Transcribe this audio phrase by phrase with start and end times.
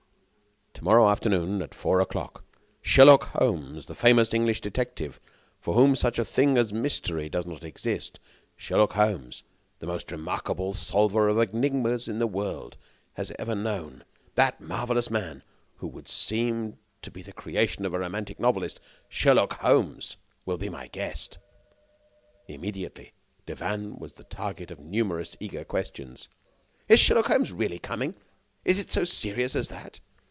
[0.75, 2.43] "To morrow afternoon at four o'clock,
[2.81, 5.19] Sherlock Holmes, the famous English detective,
[5.59, 8.19] for whom such a thing as mystery does not exist;
[8.55, 9.43] Sherlock Holmes,
[9.77, 12.77] the most remarkable solver of enigmas the world
[13.13, 15.43] has ever known, that marvelous man
[15.75, 20.69] who would seem to be the creation of a romantic novelist Sherlock Holmes will be
[20.69, 21.37] my guest!"
[22.47, 23.13] Immediately,
[23.45, 26.27] Devanne was the target of numerous eager questions.
[26.89, 28.15] "Is Sherlock Holmes really coming?"
[28.65, 29.99] "Is it so serious as that?"